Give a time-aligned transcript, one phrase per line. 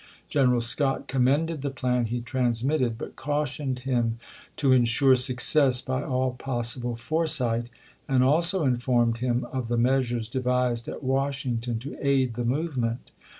[0.29, 4.17] General Scott commended the plan he transmitted, but cautioned him
[4.55, 7.67] to insure success by all possible foresight,
[8.07, 13.11] and also informed him of the measures devised at Washington to aid the movement.